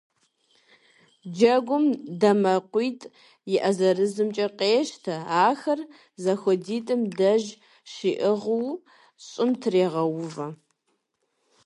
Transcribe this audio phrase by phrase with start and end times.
[1.33, 1.85] Джэгум
[2.19, 3.09] дамэкъуитӀ
[3.53, 5.15] и Ӏэ зырызымкӀэ къещтэ,
[5.47, 5.87] ахэр и
[6.23, 7.43] зэхуэдитӀым деж
[7.91, 8.69] щиӀыгъыу
[9.25, 10.47] щӀым трегъэувэ.